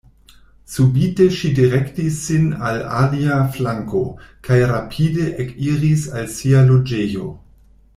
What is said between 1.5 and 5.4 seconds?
direktis sin al alia flanko kaj rapide